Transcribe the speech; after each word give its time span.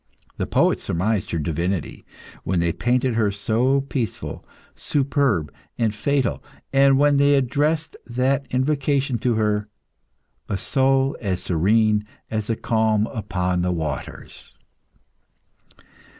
The 0.37 0.47
poets 0.47 0.83
surmised 0.83 1.29
her 1.29 1.37
divinity 1.37 2.03
when 2.43 2.59
they 2.59 2.73
painted 2.73 3.13
her 3.13 3.29
so 3.29 3.81
peaceful, 3.81 4.43
superb, 4.73 5.53
and 5.77 5.93
fatal, 5.93 6.43
and 6.73 6.97
when 6.97 7.17
they 7.17 7.35
addressed 7.35 7.95
that 8.07 8.47
invocation 8.49 9.19
to 9.19 9.35
her, 9.35 9.67
'A 10.49 10.57
soul 10.57 11.15
as 11.21 11.43
serene 11.43 12.03
as 12.31 12.49
a 12.49 12.55
calm 12.55 13.05
upon 13.13 13.61
the 13.61 13.71
waters. 13.71 14.55